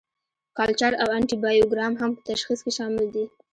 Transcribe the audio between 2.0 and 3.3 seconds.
هم په تشخیص کې شامل دي.